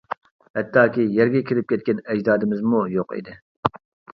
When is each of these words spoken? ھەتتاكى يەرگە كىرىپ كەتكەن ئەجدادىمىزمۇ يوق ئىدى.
ھەتتاكى 0.59 1.03
يەرگە 1.17 1.41
كىرىپ 1.51 1.69
كەتكەن 1.73 2.01
ئەجدادىمىزمۇ 2.15 2.83
يوق 2.95 3.17
ئىدى. 3.19 3.37